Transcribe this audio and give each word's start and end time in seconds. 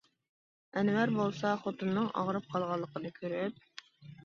ئەنۋەر 0.81 1.13
بولسا، 1.17 1.51
خوتۇننىڭ 1.67 2.09
ئاغرىپ 2.15 2.51
قالغانلىقىنى 2.57 3.15
كۆرۈپ. 3.21 3.65